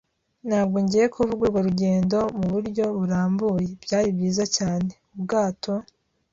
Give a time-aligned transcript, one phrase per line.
[0.47, 3.67] Ntabwo ngiye kuvuga urwo rugendo muburyo burambuye.
[3.83, 4.89] Byari byiza cyane.
[5.15, 5.73] Ubwato